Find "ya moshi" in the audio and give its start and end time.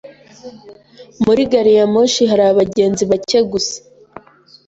1.77-2.23